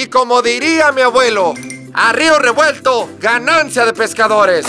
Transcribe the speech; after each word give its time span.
Y 0.00 0.06
como 0.06 0.42
diría 0.42 0.92
mi 0.92 1.02
abuelo, 1.02 1.54
a 1.92 2.12
río 2.12 2.38
revuelto, 2.38 3.10
ganancia 3.18 3.84
de 3.84 3.92
pescadores. 3.92 4.64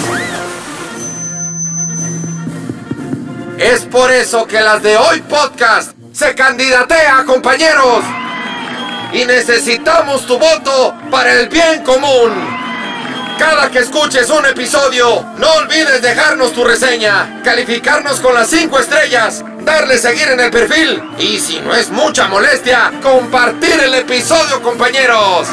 Es 3.60 3.82
por 3.82 4.12
eso 4.12 4.48
que 4.48 4.60
las 4.60 4.82
de 4.82 4.98
hoy 4.98 5.22
podcast 5.22 5.92
se 6.14 6.34
candidatea, 6.34 7.26
compañeros. 7.26 8.04
Y 9.14 9.26
necesitamos 9.26 10.26
tu 10.26 10.40
voto 10.40 10.96
para 11.12 11.32
el 11.34 11.48
bien 11.48 11.84
común. 11.84 12.32
Cada 13.38 13.70
que 13.70 13.80
escuches 13.80 14.32
un 14.32 14.48
episodio, 14.48 15.24
no 15.38 15.48
olvides 15.58 16.02
dejarnos 16.02 16.54
tu 16.54 16.64
reseña, 16.64 17.40
calificarnos 17.44 18.20
con 18.20 18.34
las 18.34 18.50
5 18.50 18.80
estrellas, 18.80 19.46
darle 19.70 19.98
seguir 19.98 20.28
en 20.30 20.40
el 20.40 20.52
perfil 20.52 21.02
y 21.20 21.38
si 21.40 21.60
no 21.60 21.76
es 21.76 21.92
mucha 21.92 22.28
molestia, 22.28 22.92
compartir 23.02 23.80
el 23.86 23.94
episodio, 23.94 24.62
compañeros. 24.62 25.48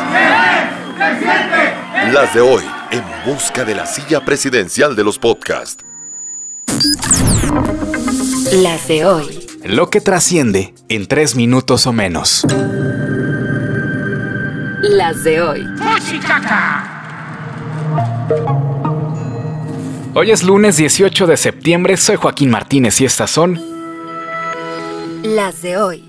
Las 2.13 2.33
de 2.35 2.41
hoy, 2.41 2.65
en 2.91 3.05
busca 3.27 3.65
de 3.65 3.75
la 3.75 3.87
silla 3.87 4.25
presidencial 4.25 4.97
de 4.97 5.05
los 5.05 5.19
podcasts. 5.19 5.85
Las 8.53 8.89
de 8.89 9.05
hoy. 9.05 9.47
Lo 9.65 9.91
que 9.91 10.01
trasciende 10.01 10.75
en 10.89 11.07
tres 11.07 11.35
minutos 11.35 11.87
o 11.87 11.93
menos. 11.93 12.47
Las 14.81 15.25
de 15.25 15.43
hoy. 15.43 15.67
Hoy 20.15 20.31
es 20.31 20.43
lunes 20.43 20.79
18 20.79 21.27
de 21.27 21.37
septiembre, 21.37 21.97
soy 21.99 22.17
Joaquín 22.17 22.51
Martínez 22.51 23.01
y 23.01 23.05
estas 23.05 23.31
son 23.31 23.76
Las 25.35 25.61
de 25.61 25.77
hoy. 25.77 26.05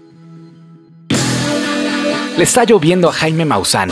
Le 2.38 2.44
está 2.44 2.66
lloviendo 2.66 3.10
a 3.10 3.12
Jaime 3.14 3.46
Maussan. 3.46 3.90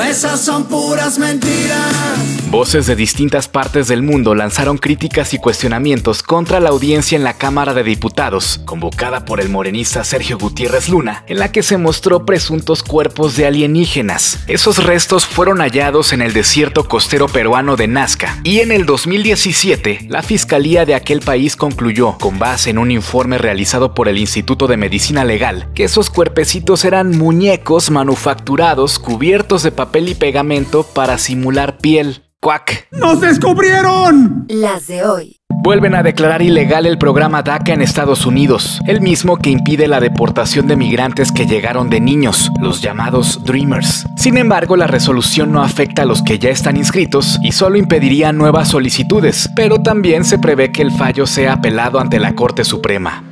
Esas 0.00 0.40
son 0.40 0.64
puras 0.64 1.18
mentiras. 1.18 2.32
Voces 2.50 2.86
de 2.86 2.96
distintas 2.96 3.48
partes 3.48 3.88
del 3.88 4.02
mundo 4.02 4.34
lanzaron 4.34 4.76
críticas 4.76 5.32
y 5.32 5.38
cuestionamientos 5.38 6.22
contra 6.22 6.60
la 6.60 6.68
audiencia 6.68 7.16
en 7.16 7.24
la 7.24 7.34
Cámara 7.34 7.72
de 7.72 7.82
Diputados, 7.82 8.60
convocada 8.66 9.24
por 9.24 9.40
el 9.40 9.48
morenista 9.48 10.04
Sergio 10.04 10.38
Gutiérrez 10.38 10.90
Luna, 10.90 11.24
en 11.28 11.38
la 11.38 11.50
que 11.50 11.62
se 11.62 11.78
mostró 11.78 12.26
presuntos 12.26 12.82
cuerpos 12.82 13.36
de 13.36 13.46
alienígenas. 13.46 14.40
Esos 14.48 14.84
restos 14.84 15.24
fueron 15.26 15.60
hallados 15.60 16.12
en 16.12 16.20
el 16.20 16.34
desierto 16.34 16.88
costero 16.88 17.26
peruano 17.26 17.76
de 17.76 17.88
Nazca, 17.88 18.38
y 18.44 18.60
en 18.60 18.70
el 18.70 18.84
2017, 18.84 20.06
la 20.10 20.22
Fiscalía 20.22 20.84
de 20.84 20.94
aquel 20.94 21.20
país 21.20 21.56
concluyó, 21.56 22.18
con 22.18 22.38
base 22.38 22.68
en 22.68 22.76
un 22.76 22.90
informe 22.90 23.38
realizado 23.38 23.94
por 23.94 24.08
el 24.08 24.18
Instituto 24.18 24.66
de 24.66 24.76
Medicina 24.76 25.24
Legal, 25.24 25.70
que 25.74 25.84
esos 25.84 26.10
cuerpecitos 26.10 26.84
eran 26.84 27.16
muñecos 27.16 27.90
manufacturados 27.90 28.98
cubiertos 28.98 29.62
de 29.62 29.72
papel 29.82 30.10
y 30.10 30.14
pegamento 30.14 30.84
para 30.84 31.18
simular 31.18 31.78
piel. 31.78 32.22
¡Cuac! 32.40 32.86
¡Nos 32.92 33.20
descubrieron! 33.20 34.46
Las 34.48 34.86
de 34.86 35.02
hoy. 35.02 35.36
Vuelven 35.48 35.96
a 35.96 36.04
declarar 36.04 36.40
ilegal 36.40 36.86
el 36.86 36.98
programa 36.98 37.42
DACA 37.42 37.72
en 37.72 37.82
Estados 37.82 38.24
Unidos, 38.24 38.80
el 38.86 39.00
mismo 39.00 39.38
que 39.38 39.50
impide 39.50 39.88
la 39.88 39.98
deportación 39.98 40.68
de 40.68 40.76
migrantes 40.76 41.32
que 41.32 41.46
llegaron 41.46 41.90
de 41.90 41.98
niños, 41.98 42.52
los 42.60 42.80
llamados 42.80 43.42
Dreamers. 43.44 44.06
Sin 44.16 44.38
embargo, 44.38 44.76
la 44.76 44.86
resolución 44.86 45.50
no 45.50 45.64
afecta 45.64 46.02
a 46.02 46.06
los 46.06 46.22
que 46.22 46.38
ya 46.38 46.50
están 46.50 46.76
inscritos 46.76 47.40
y 47.42 47.50
solo 47.50 47.76
impediría 47.76 48.32
nuevas 48.32 48.68
solicitudes, 48.68 49.50
pero 49.56 49.82
también 49.82 50.24
se 50.24 50.38
prevé 50.38 50.70
que 50.70 50.82
el 50.82 50.92
fallo 50.92 51.26
sea 51.26 51.54
apelado 51.54 51.98
ante 51.98 52.20
la 52.20 52.36
Corte 52.36 52.62
Suprema. 52.62 53.24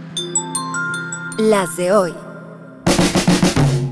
Las 1.38 1.76
de 1.76 1.92
hoy. 1.92 2.12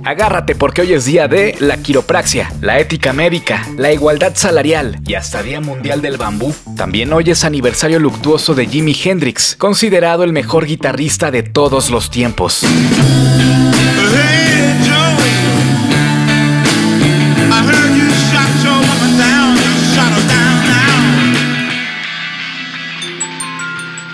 Agárrate 0.09 0.55
porque 0.55 0.81
hoy 0.81 0.95
es 0.95 1.05
día 1.05 1.28
de 1.28 1.55
la 1.61 1.77
quiropraxia, 1.77 2.51
la 2.62 2.78
ética 2.78 3.12
médica, 3.12 3.69
la 3.77 3.92
igualdad 3.92 4.33
salarial 4.34 4.98
y 5.06 5.12
hasta 5.12 5.42
Día 5.42 5.61
Mundial 5.61 6.00
del 6.00 6.17
Bambú. 6.17 6.55
También 6.78 7.12
hoy 7.12 7.25
es 7.28 7.45
aniversario 7.45 7.98
luctuoso 7.98 8.55
de 8.55 8.65
Jimi 8.65 8.97
Hendrix, 9.05 9.55
considerado 9.56 10.25
el 10.25 10.33
mejor 10.33 10.65
guitarrista 10.65 11.31
de 11.31 11.43
todos 11.43 11.91
los 11.91 12.10
tiempos. 12.10 12.65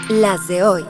Las 0.08 0.48
de 0.48 0.62
hoy. 0.64 0.84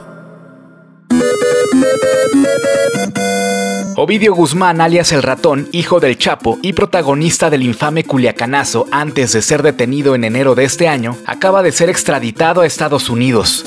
Ovidio 3.97 4.35
Guzmán, 4.35 4.81
alias 4.81 5.13
El 5.13 5.23
Ratón, 5.23 5.69
hijo 5.71 6.01
del 6.01 6.19
Chapo 6.19 6.59
y 6.63 6.73
protagonista 6.73 7.49
del 7.49 7.63
infame 7.63 8.03
Culiacanazo 8.03 8.87
antes 8.91 9.33
de 9.33 9.41
ser 9.41 9.63
detenido 9.63 10.17
en 10.17 10.25
enero 10.25 10.57
de 10.57 10.65
este 10.65 10.89
año, 10.89 11.17
acaba 11.27 11.63
de 11.63 11.71
ser 11.71 11.89
extraditado 11.91 12.63
a 12.63 12.67
Estados 12.67 13.09
Unidos. 13.09 13.65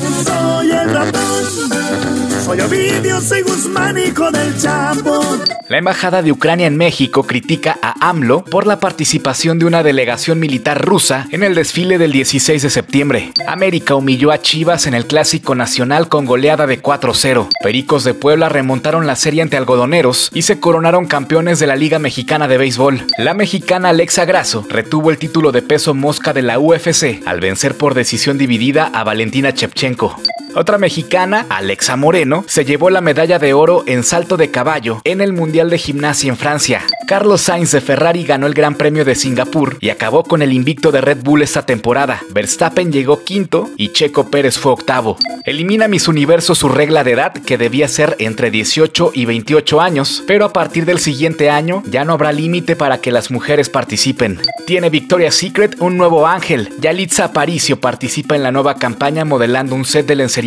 La 5.69 5.77
Embajada 5.77 6.21
de 6.21 6.31
Ucrania 6.31 6.65
en 6.65 6.77
México 6.77 7.23
critica 7.23 7.77
a 7.81 8.09
AMLO 8.09 8.45
por 8.45 8.65
la 8.65 8.79
participación 8.79 9.59
de 9.59 9.65
una 9.65 9.83
delegación 9.83 10.39
militar 10.39 10.81
rusa 10.81 11.27
en 11.31 11.43
el 11.43 11.55
desfile 11.55 11.97
del 11.97 12.13
16 12.13 12.61
de 12.61 12.69
septiembre. 12.69 13.33
América 13.47 13.95
humilló 13.95 14.31
a 14.31 14.39
Chivas 14.41 14.87
en 14.87 14.93
el 14.93 15.07
Clásico 15.07 15.55
Nacional 15.55 16.07
con 16.07 16.25
goleada 16.25 16.67
de 16.67 16.81
4-0. 16.81 17.49
Pericos 17.61 18.05
de 18.05 18.13
Puebla 18.13 18.47
remontaron 18.47 19.07
la 19.07 19.17
serie 19.17 19.41
ante 19.41 19.57
algodoneros 19.57 20.31
y 20.33 20.43
se 20.43 20.61
coronaron 20.61 21.05
campeones 21.05 21.59
de 21.59 21.67
la 21.67 21.75
Liga 21.75 21.99
Mexicana 21.99 22.47
de 22.47 22.57
Béisbol. 22.57 23.07
La 23.17 23.33
mexicana 23.33 23.89
Alexa 23.89 24.23
Grasso 24.23 24.65
retuvo 24.69 25.11
el 25.11 25.17
título 25.17 25.51
de 25.51 25.63
peso 25.63 25.93
mosca 25.93 26.31
de 26.31 26.43
la 26.43 26.59
UFC 26.59 27.21
al 27.25 27.41
vencer 27.41 27.75
por 27.75 27.93
decisión 27.93 28.37
dividida 28.37 28.89
a 28.93 29.03
Valentina 29.03 29.53
Chepchenko. 29.53 30.17
Otra 30.59 30.79
mexicana, 30.79 31.45
Alexa 31.49 31.95
Moreno, 31.97 32.43
se 32.47 32.65
llevó 32.65 32.89
la 32.89 32.99
medalla 32.99 33.37
de 33.37 33.53
oro 33.53 33.83
en 33.85 34.03
salto 34.03 34.37
de 34.37 34.49
caballo 34.49 35.01
en 35.03 35.21
el 35.21 35.31
Mundial 35.31 35.69
de 35.69 35.77
Gimnasia 35.77 36.29
en 36.29 36.35
Francia. 36.35 36.81
Carlos 37.05 37.41
Sainz 37.41 37.71
de 37.73 37.79
Ferrari 37.79 38.23
ganó 38.23 38.47
el 38.47 38.55
Gran 38.55 38.73
Premio 38.73 39.05
de 39.05 39.13
Singapur 39.13 39.77
y 39.81 39.91
acabó 39.91 40.23
con 40.23 40.41
el 40.41 40.51
invicto 40.51 40.91
de 40.91 40.99
Red 40.99 41.19
Bull 41.21 41.43
esta 41.43 41.67
temporada. 41.67 42.23
Verstappen 42.31 42.91
llegó 42.91 43.23
quinto 43.23 43.69
y 43.77 43.89
Checo 43.89 44.31
Pérez 44.31 44.57
fue 44.57 44.71
octavo. 44.71 45.17
Elimina 45.45 45.87
Miss 45.87 46.07
Universo 46.07 46.55
su 46.55 46.69
regla 46.69 47.03
de 47.03 47.11
edad 47.11 47.33
que 47.33 47.59
debía 47.59 47.87
ser 47.87 48.15
entre 48.17 48.49
18 48.49 49.11
y 49.13 49.25
28 49.25 49.79
años, 49.79 50.23
pero 50.25 50.43
a 50.43 50.53
partir 50.53 50.85
del 50.85 50.97
siguiente 50.97 51.51
año 51.51 51.83
ya 51.85 52.03
no 52.03 52.13
habrá 52.13 52.33
límite 52.33 52.75
para 52.75 52.97
que 52.97 53.11
las 53.11 53.29
mujeres 53.29 53.69
participen. 53.69 54.41
Tiene 54.65 54.89
Victoria's 54.89 55.35
Secret 55.35 55.75
un 55.79 55.97
nuevo 55.97 56.25
ángel. 56.25 56.73
Yalitza 56.79 57.25
Aparicio 57.25 57.79
participa 57.79 58.35
en 58.35 58.43
la 58.43 58.51
nueva 58.51 58.75
campaña 58.75 59.23
modelando 59.23 59.75
un 59.75 59.85
set 59.85 60.07
de 60.07 60.15
lencería 60.15 60.46